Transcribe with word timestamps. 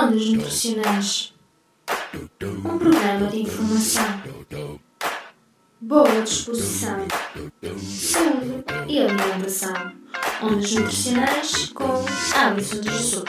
Ondas 0.00 0.30
Nutricionais 0.30 1.34
Um 2.42 2.78
programa 2.78 3.26
de 3.26 3.42
informação, 3.42 4.80
boa 5.78 6.22
disposição, 6.22 7.06
saúde 7.78 8.64
e 8.88 8.98
alimentação. 8.98 9.92
Ondas 10.42 10.72
Nutricionais 10.72 11.66
com 11.74 12.02
Alisson 12.34 12.80
de 12.80 12.90
Jesus. 12.90 13.24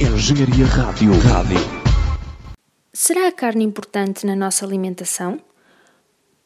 Engenharia 0.00 0.66
Rádio. 0.66 1.12
Rádio. 1.20 1.58
Será 2.92 3.28
a 3.28 3.32
carne 3.32 3.62
importante 3.62 4.26
na 4.26 4.34
nossa 4.34 4.66
alimentação? 4.66 5.40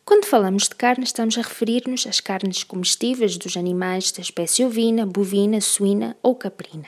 Quando 0.04 0.26
falamos 0.26 0.64
de 0.64 0.74
carne, 0.74 1.02
estamos 1.02 1.38
a 1.38 1.40
referir-nos 1.40 2.06
às 2.06 2.20
carnes 2.20 2.62
comestíveis 2.62 3.38
dos 3.38 3.56
animais 3.56 4.12
da 4.12 4.20
espécie 4.20 4.62
ovina, 4.62 5.06
bovina, 5.06 5.62
suína 5.62 6.14
ou 6.22 6.34
caprina. 6.34 6.84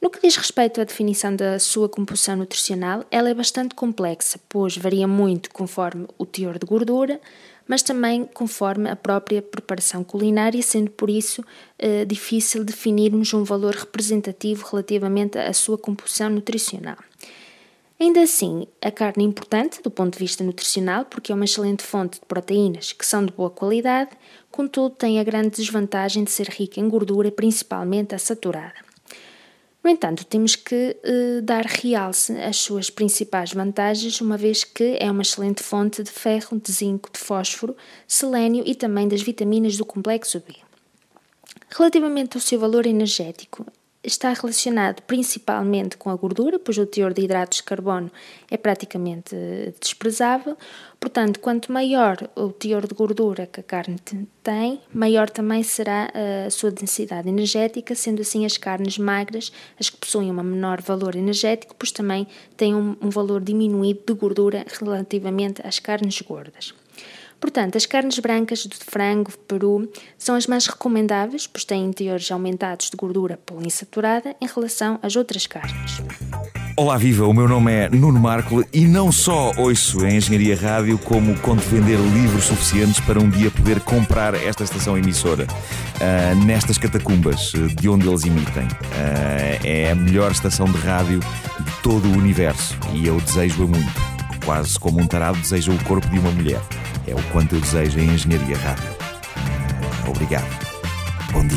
No 0.00 0.08
que 0.08 0.22
diz 0.22 0.34
respeito 0.34 0.80
à 0.80 0.84
definição 0.84 1.36
da 1.36 1.58
sua 1.58 1.90
composição 1.90 2.36
nutricional, 2.36 3.04
ela 3.10 3.28
é 3.28 3.34
bastante 3.34 3.74
complexa, 3.74 4.40
pois 4.48 4.78
varia 4.78 5.06
muito 5.06 5.50
conforme 5.50 6.06
o 6.16 6.24
teor 6.24 6.58
de 6.58 6.64
gordura, 6.64 7.20
mas 7.68 7.82
também 7.82 8.24
conforme 8.24 8.88
a 8.88 8.96
própria 8.96 9.42
preparação 9.42 10.02
culinária, 10.02 10.62
sendo 10.62 10.90
por 10.92 11.10
isso 11.10 11.44
eh, 11.78 12.06
difícil 12.06 12.64
definirmos 12.64 13.34
um 13.34 13.44
valor 13.44 13.74
representativo 13.74 14.66
relativamente 14.70 15.36
à 15.36 15.52
sua 15.52 15.76
composição 15.76 16.30
nutricional. 16.30 16.96
Ainda 17.98 18.20
assim, 18.20 18.66
a 18.82 18.90
carne 18.90 19.24
é 19.24 19.26
importante 19.26 19.82
do 19.82 19.90
ponto 19.90 20.12
de 20.12 20.18
vista 20.18 20.44
nutricional 20.44 21.06
porque 21.06 21.32
é 21.32 21.34
uma 21.34 21.46
excelente 21.46 21.82
fonte 21.82 22.20
de 22.20 22.26
proteínas 22.26 22.92
que 22.92 23.06
são 23.06 23.24
de 23.24 23.32
boa 23.32 23.48
qualidade, 23.48 24.10
contudo 24.50 24.94
tem 24.94 25.18
a 25.18 25.24
grande 25.24 25.56
desvantagem 25.56 26.22
de 26.22 26.30
ser 26.30 26.48
rica 26.48 26.78
em 26.78 26.88
gordura, 26.88 27.32
principalmente 27.32 28.14
a 28.14 28.18
saturada. 28.18 28.74
No 29.82 29.90
entanto, 29.90 30.26
temos 30.26 30.56
que 30.56 30.96
eh, 31.02 31.40
dar 31.42 31.64
realce 31.64 32.32
às 32.40 32.56
suas 32.56 32.90
principais 32.90 33.52
vantagens, 33.52 34.20
uma 34.20 34.36
vez 34.36 34.64
que 34.64 34.98
é 35.00 35.08
uma 35.08 35.22
excelente 35.22 35.62
fonte 35.62 36.02
de 36.02 36.10
ferro, 36.10 36.60
de 36.60 36.72
zinco, 36.72 37.08
de 37.10 37.20
fósforo, 37.20 37.76
selênio 38.06 38.64
e 38.66 38.74
também 38.74 39.06
das 39.06 39.22
vitaminas 39.22 39.76
do 39.76 39.86
complexo 39.86 40.40
B. 40.40 40.56
Relativamente 41.70 42.36
ao 42.36 42.40
seu 42.40 42.58
valor 42.58 42.84
energético, 42.84 43.64
está 44.06 44.32
relacionado 44.32 45.02
principalmente 45.02 45.96
com 45.96 46.08
a 46.10 46.14
gordura, 46.14 46.58
pois 46.58 46.78
o 46.78 46.86
teor 46.86 47.12
de 47.12 47.22
hidratos 47.22 47.58
de 47.58 47.64
carbono 47.64 48.10
é 48.50 48.56
praticamente 48.56 49.34
desprezável. 49.80 50.56
Portanto, 50.98 51.40
quanto 51.40 51.72
maior 51.72 52.16
o 52.34 52.50
teor 52.50 52.86
de 52.86 52.94
gordura 52.94 53.46
que 53.46 53.60
a 53.60 53.62
carne 53.62 53.96
tem, 54.42 54.80
maior 54.92 55.28
também 55.28 55.62
será 55.62 56.10
a 56.46 56.50
sua 56.50 56.70
densidade 56.70 57.28
energética, 57.28 57.94
sendo 57.94 58.22
assim 58.22 58.46
as 58.46 58.56
carnes 58.56 58.96
magras, 58.96 59.52
as 59.78 59.90
que 59.90 59.96
possuem 59.96 60.30
um 60.30 60.42
menor 60.42 60.80
valor 60.80 61.16
energético, 61.16 61.74
pois 61.78 61.92
também 61.92 62.26
têm 62.56 62.74
um, 62.74 62.96
um 63.00 63.10
valor 63.10 63.42
diminuído 63.42 64.02
de 64.06 64.14
gordura 64.14 64.64
relativamente 64.80 65.60
às 65.66 65.78
carnes 65.78 66.20
gordas. 66.22 66.72
Portanto, 67.40 67.76
as 67.76 67.86
carnes 67.86 68.18
brancas 68.18 68.60
de 68.60 68.76
frango, 68.76 69.30
peru, 69.46 69.90
são 70.18 70.34
as 70.34 70.46
mais 70.46 70.66
recomendáveis, 70.66 71.46
pois 71.46 71.64
têm 71.64 71.92
teores 71.92 72.30
aumentados 72.30 72.90
de 72.90 72.96
gordura 72.96 73.38
poliinsaturada 73.44 74.34
em 74.40 74.46
relação 74.46 74.98
às 75.02 75.16
outras 75.16 75.46
carnes. 75.46 76.02
Olá, 76.78 76.98
viva! 76.98 77.26
O 77.26 77.32
meu 77.32 77.48
nome 77.48 77.72
é 77.72 77.88
Nuno 77.88 78.20
Marco 78.20 78.62
e 78.70 78.84
não 78.84 79.10
só 79.10 79.50
ouço 79.56 80.04
a 80.04 80.10
Engenharia 80.10 80.54
Rádio, 80.54 80.98
como 80.98 81.34
conto 81.40 81.62
vender 81.62 81.96
livros 81.96 82.44
suficientes 82.44 83.00
para 83.00 83.18
um 83.18 83.30
dia 83.30 83.50
poder 83.50 83.80
comprar 83.80 84.34
esta 84.34 84.62
estação 84.62 84.96
emissora 84.98 85.46
uh, 85.46 86.44
nestas 86.44 86.76
catacumbas 86.76 87.52
de 87.80 87.88
onde 87.88 88.06
eles 88.06 88.24
emitem. 88.26 88.64
Uh, 88.64 89.64
é 89.64 89.90
a 89.90 89.94
melhor 89.94 90.30
estação 90.30 90.66
de 90.66 90.76
rádio 90.76 91.20
de 91.20 91.82
todo 91.82 92.08
o 92.08 92.12
universo 92.12 92.78
e 92.92 93.06
eu 93.06 93.18
desejo-a 93.22 93.66
muito. 93.66 94.16
Quase 94.44 94.78
como 94.78 95.00
um 95.00 95.06
tarado 95.06 95.38
deseja 95.38 95.72
o 95.72 95.84
corpo 95.84 96.06
de 96.08 96.18
uma 96.18 96.30
mulher. 96.30 96.60
É 97.08 97.14
o 97.14 97.22
quanto 97.30 97.54
eu 97.54 97.60
desejo 97.60 98.00
em 98.00 98.06
Engenharia 98.06 98.56
Rádio. 98.56 98.90
Obrigado. 100.08 100.42
Bom 101.32 101.46
dia. 101.46 101.56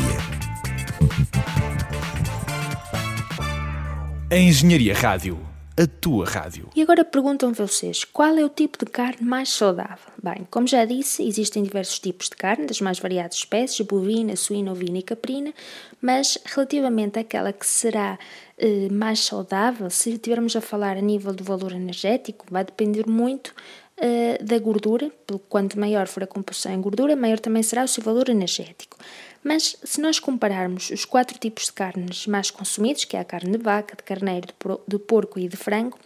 A 4.30 4.36
Engenharia 4.36 4.94
Rádio. 4.94 5.40
A 5.76 5.86
tua 5.86 6.26
rádio. 6.26 6.68
E 6.76 6.82
agora 6.82 7.04
perguntam 7.04 7.52
vocês, 7.52 8.04
qual 8.04 8.36
é 8.36 8.44
o 8.44 8.50
tipo 8.50 8.84
de 8.84 8.90
carne 8.90 9.26
mais 9.26 9.48
saudável? 9.48 10.12
Bem, 10.22 10.46
como 10.50 10.68
já 10.68 10.84
disse, 10.84 11.26
existem 11.26 11.62
diversos 11.62 11.98
tipos 11.98 12.28
de 12.28 12.36
carne, 12.36 12.66
das 12.66 12.80
mais 12.82 12.98
variadas 12.98 13.36
espécies, 13.36 13.84
bovina, 13.86 14.36
suína, 14.36 14.72
ovina 14.72 14.98
e 14.98 15.02
caprina, 15.02 15.54
mas 16.00 16.38
relativamente 16.44 17.18
àquela 17.18 17.50
que 17.50 17.66
será 17.66 18.18
eh, 18.58 18.88
mais 18.90 19.20
saudável, 19.20 19.88
se 19.88 20.10
estivermos 20.10 20.54
a 20.54 20.60
falar 20.60 20.98
a 20.98 21.00
nível 21.00 21.32
do 21.32 21.42
valor 21.42 21.72
energético, 21.72 22.44
vai 22.50 22.62
depender 22.62 23.08
muito 23.08 23.54
uh, 24.00 24.44
da 24.44 24.58
gordura, 24.58 25.10
quanto 25.48 25.78
maior 25.78 26.06
for 26.08 26.22
a 26.22 26.26
composição 26.26 26.72
em 26.72 26.80
gordura, 26.80 27.14
maior 27.14 27.38
também 27.38 27.62
será 27.62 27.84
o 27.84 27.88
seu 27.88 28.02
valor 28.02 28.28
energético. 28.28 28.96
Mas 29.42 29.76
se 29.82 30.00
nós 30.00 30.18
compararmos 30.18 30.90
os 30.90 31.04
quatro 31.04 31.38
tipos 31.38 31.66
de 31.66 31.72
carnes 31.72 32.26
mais 32.26 32.50
consumidos, 32.50 33.04
que 33.04 33.16
é 33.16 33.20
a 33.20 33.24
carne 33.24 33.56
de 33.56 33.62
vaca, 33.62 33.96
de 33.96 34.02
carneiro, 34.02 34.48
de 34.86 34.98
porco 34.98 35.38
e 35.38 35.48
de 35.48 35.56
frango, 35.56 35.98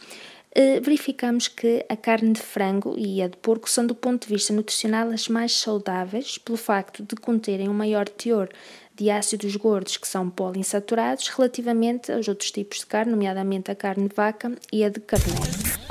uh, 0.56 0.83
verificamos 0.83 1.49
que 1.49 1.84
a 1.88 1.97
carne 1.97 2.33
de 2.33 2.41
frango 2.41 2.94
e 2.97 3.22
a 3.22 3.28
de 3.28 3.37
porco 3.37 3.69
são, 3.69 3.87
do 3.87 3.94
ponto 3.94 4.27
de 4.27 4.34
vista 4.34 4.53
nutricional, 4.53 5.09
as 5.10 5.28
mais 5.28 5.53
saudáveis, 5.53 6.38
pelo 6.38 6.59
facto 6.59 7.03
de 7.03 7.16
conterem 7.16 7.69
um 7.69 7.75
maior 7.75 8.09
teor 8.09 8.49
de 8.97 9.10
ácidos 9.10 9.56
gordos 9.56 9.97
que 9.97 10.06
são 10.06 10.31
poliinsaturados 10.31 11.27
relativamente 11.28 12.12
aos 12.12 12.28
outros 12.28 12.53
tipos 12.53 12.78
de 12.78 12.87
carne, 12.87 13.10
nomeadamente 13.10 13.71
a 13.71 13.75
carne 13.75 14.09
de 14.09 14.15
vaca 14.15 14.53
e 14.72 14.84
a 14.84 14.88
de 14.88 15.00
carneiro. 15.00 15.84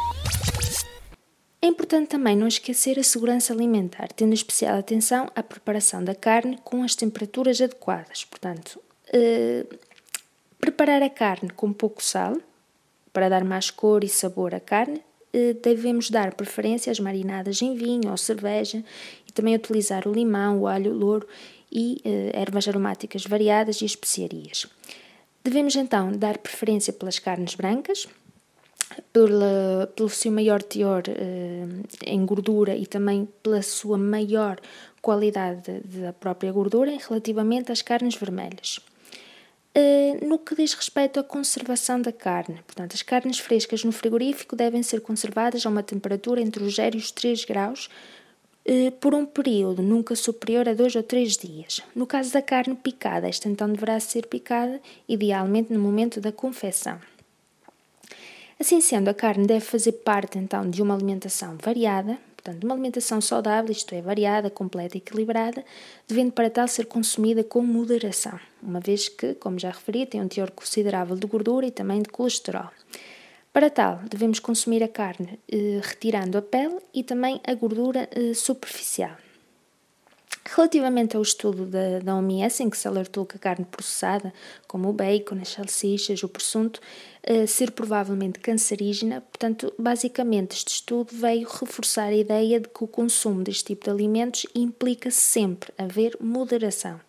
É 1.63 1.65
importante 1.65 2.09
também 2.09 2.35
não 2.35 2.45
esquecer 2.45 2.99
a 2.99 3.03
segurança 3.03 3.53
alimentar, 3.53 4.11
tendo 4.11 4.33
especial 4.33 4.77
atenção 4.77 5.29
à 5.33 5.41
preparação 5.41 6.03
da 6.03 6.13
carne 6.13 6.59
com 6.61 6.83
as 6.83 6.93
temperaturas 6.93 7.61
adequadas. 7.61 8.25
Portanto, 8.25 8.81
eh, 9.13 9.65
preparar 10.59 11.01
a 11.01 11.09
carne 11.09 11.49
com 11.51 11.71
pouco 11.71 12.03
sal, 12.03 12.35
para 13.13 13.29
dar 13.29 13.45
mais 13.45 13.71
cor 13.71 14.03
e 14.03 14.09
sabor 14.09 14.53
à 14.53 14.59
carne, 14.59 15.01
eh, 15.31 15.53
devemos 15.53 16.09
dar 16.09 16.33
preferência 16.33 16.91
às 16.91 16.99
marinadas 16.99 17.61
em 17.61 17.73
vinho 17.75 18.11
ou 18.11 18.17
cerveja 18.17 18.83
e 19.25 19.31
também 19.31 19.55
utilizar 19.55 20.05
o 20.05 20.11
limão, 20.11 20.59
o 20.59 20.67
alho, 20.67 20.91
o 20.91 20.97
louro 20.97 21.25
e 21.71 22.01
eh, 22.03 22.31
ervas 22.33 22.67
aromáticas 22.67 23.23
variadas 23.25 23.79
e 23.79 23.85
especiarias. 23.85 24.67
Devemos 25.41 25.77
então 25.77 26.11
dar 26.11 26.39
preferência 26.39 26.91
pelas 26.91 27.19
carnes 27.19 27.55
brancas, 27.55 28.05
pela, 29.11 29.91
pelo 29.95 30.09
seu 30.09 30.31
maior 30.31 30.61
teor 30.61 31.03
uh, 31.07 31.83
em 32.05 32.25
gordura 32.25 32.75
e 32.75 32.85
também 32.85 33.27
pela 33.41 33.61
sua 33.61 33.97
maior 33.97 34.59
qualidade 35.01 35.81
da 35.83 36.13
própria 36.13 36.51
gordura 36.51 36.91
relativamente 37.07 37.71
às 37.71 37.81
carnes 37.81 38.15
vermelhas. 38.15 38.79
Uh, 39.75 40.23
no 40.25 40.37
que 40.37 40.55
diz 40.55 40.73
respeito 40.73 41.19
à 41.19 41.23
conservação 41.23 41.99
da 41.99 42.11
carne, 42.11 42.61
portanto, 42.65 42.93
as 42.93 43.01
carnes 43.01 43.39
frescas 43.39 43.83
no 43.83 43.91
frigorífico 43.91 44.55
devem 44.55 44.83
ser 44.83 45.01
conservadas 45.01 45.65
a 45.65 45.69
uma 45.69 45.81
temperatura 45.81 46.39
entre 46.41 46.63
os 46.63 46.75
0 46.75 46.95
e 46.95 46.99
os 46.99 47.11
3 47.11 47.43
graus 47.43 47.89
uh, 48.67 48.91
por 48.99 49.15
um 49.15 49.25
período 49.25 49.81
nunca 49.81 50.15
superior 50.15 50.69
a 50.69 50.75
2 50.75 50.95
ou 50.95 51.03
3 51.03 51.37
dias. 51.37 51.81
No 51.95 52.05
caso 52.05 52.31
da 52.31 52.41
carne 52.41 52.75
picada, 52.75 53.27
esta 53.27 53.49
então 53.49 53.67
deverá 53.67 53.99
ser 53.99 54.27
picada 54.27 54.79
idealmente 55.09 55.73
no 55.73 55.79
momento 55.79 56.21
da 56.21 56.31
confecção. 56.31 56.99
Assim 58.59 58.79
sendo, 58.81 59.09
a 59.09 59.13
carne 59.13 59.45
deve 59.45 59.65
fazer 59.65 59.93
parte 59.93 60.37
então 60.37 60.69
de 60.69 60.81
uma 60.81 60.93
alimentação 60.93 61.57
variada, 61.61 62.17
portanto, 62.35 62.63
uma 62.63 62.73
alimentação 62.73 63.19
saudável, 63.19 63.71
isto 63.71 63.93
é, 63.95 64.01
variada, 64.01 64.49
completa 64.49 64.97
e 64.97 64.99
equilibrada, 64.99 65.63
devendo 66.07 66.31
para 66.31 66.49
tal 66.49 66.67
ser 66.67 66.85
consumida 66.85 67.43
com 67.43 67.61
moderação, 67.61 68.39
uma 68.61 68.79
vez 68.79 69.09
que, 69.09 69.33
como 69.35 69.57
já 69.57 69.69
referi, 69.69 70.05
tem 70.05 70.21
um 70.21 70.27
teor 70.27 70.51
considerável 70.51 71.15
de 71.15 71.25
gordura 71.25 71.65
e 71.65 71.71
também 71.71 72.01
de 72.01 72.09
colesterol. 72.09 72.69
Para 73.51 73.69
tal, 73.69 73.99
devemos 74.09 74.39
consumir 74.39 74.83
a 74.83 74.87
carne 74.87 75.39
eh, 75.47 75.79
retirando 75.81 76.37
a 76.39 76.41
pele 76.41 76.79
e 76.91 77.03
também 77.03 77.39
a 77.45 77.53
gordura 77.53 78.09
eh, 78.11 78.33
superficial. 78.33 79.15
Relativamente 80.45 81.15
ao 81.15 81.21
estudo 81.21 81.65
da, 81.65 81.99
da 81.99 82.15
OMS, 82.15 82.61
em 82.61 82.69
que 82.69 82.77
se 82.77 82.87
alertou 82.87 83.25
que 83.25 83.37
a 83.37 83.39
carne 83.39 83.65
processada, 83.65 84.33
como 84.67 84.89
o 84.89 84.93
bacon, 84.93 85.39
as 85.41 85.49
salsichas, 85.49 86.21
o 86.21 86.27
presunto, 86.27 86.81
uh, 87.29 87.47
ser 87.47 87.71
provavelmente 87.71 88.39
cancerígena, 88.39 89.21
portanto, 89.21 89.73
basicamente 89.79 90.57
este 90.57 90.73
estudo 90.73 91.13
veio 91.13 91.47
reforçar 91.47 92.07
a 92.07 92.15
ideia 92.15 92.59
de 92.59 92.67
que 92.67 92.83
o 92.83 92.87
consumo 92.87 93.41
deste 93.41 93.65
tipo 93.65 93.85
de 93.85 93.91
alimentos 93.91 94.45
implica 94.53 95.09
sempre 95.09 95.71
haver 95.77 96.17
moderação. 96.19 96.99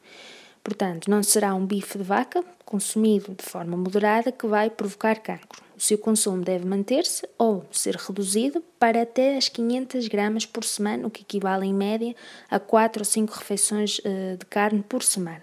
Portanto, 0.65 1.11
não 1.11 1.23
será 1.23 1.55
um 1.55 1.67
bife 1.67 1.99
de 1.99 2.05
vaca 2.05 2.43
consumido 2.65 3.35
de 3.35 3.45
forma 3.45 3.77
moderada 3.77 4.33
que 4.33 4.47
vai 4.47 4.71
provocar 4.71 5.21
cancro. 5.21 5.63
O 5.77 5.81
seu 5.81 5.99
consumo 5.99 6.43
deve 6.43 6.65
manter-se 6.65 7.29
ou 7.37 7.67
ser 7.71 7.97
reduzido 7.97 8.65
para 8.79 9.03
até 9.03 9.37
as 9.37 9.51
500 9.51 10.09
gramas 10.09 10.47
por 10.47 10.65
semana, 10.65 11.07
o 11.07 11.11
que 11.11 11.21
equivale 11.21 11.67
em 11.67 11.75
média 11.75 12.17
a 12.51 12.59
4 12.59 13.03
ou 13.03 13.05
5 13.05 13.35
refeições 13.35 14.01
eh, 14.05 14.37
de 14.39 14.47
carne 14.47 14.83
por 14.83 15.03
semana. 15.03 15.43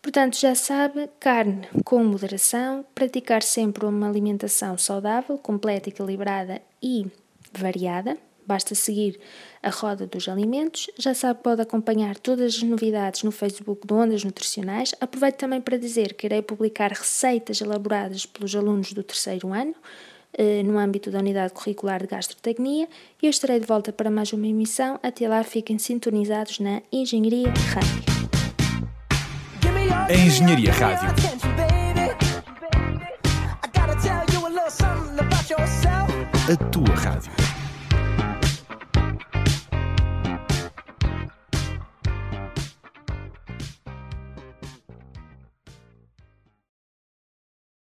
Portanto, 0.00 0.38
já 0.38 0.54
sabe, 0.54 1.10
carne 1.18 1.68
com 1.84 2.02
moderação, 2.04 2.84
praticar 2.94 3.42
sempre 3.42 3.84
uma 3.84 4.08
alimentação 4.08 4.78
saudável, 4.78 5.36
completa, 5.36 5.88
equilibrada 5.88 6.62
e 6.80 7.06
variada. 7.52 8.16
Basta 8.50 8.74
seguir 8.74 9.20
a 9.62 9.70
roda 9.70 10.08
dos 10.08 10.28
alimentos. 10.28 10.90
Já 10.98 11.14
sabe, 11.14 11.38
pode 11.40 11.62
acompanhar 11.62 12.18
todas 12.18 12.56
as 12.56 12.62
novidades 12.64 13.22
no 13.22 13.30
Facebook 13.30 13.86
do 13.86 13.94
Ondas 13.94 14.24
Nutricionais. 14.24 14.92
Aproveito 15.00 15.36
também 15.36 15.60
para 15.60 15.76
dizer 15.76 16.14
que 16.14 16.26
irei 16.26 16.42
publicar 16.42 16.90
receitas 16.90 17.60
elaboradas 17.60 18.26
pelos 18.26 18.56
alunos 18.56 18.92
do 18.92 19.04
terceiro 19.04 19.52
ano 19.52 19.72
eh, 20.36 20.64
no 20.64 20.80
âmbito 20.80 21.12
da 21.12 21.20
Unidade 21.20 21.52
Curricular 21.52 22.00
de 22.00 22.08
Gastrotecnia 22.08 22.88
e 23.22 23.26
eu 23.26 23.30
estarei 23.30 23.60
de 23.60 23.66
volta 23.66 23.92
para 23.92 24.10
mais 24.10 24.32
uma 24.32 24.48
emissão. 24.48 24.98
Até 25.00 25.28
lá, 25.28 25.44
fiquem 25.44 25.78
sintonizados 25.78 26.58
na 26.58 26.82
Engenharia 26.90 27.52
Rádio. 27.72 28.02
A 30.08 30.12
Engenharia 30.12 30.72
Rádio. 30.72 31.08
A 36.52 36.56
tua 36.72 36.94
rádio. 36.96 37.49